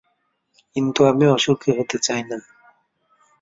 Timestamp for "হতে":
1.77-1.97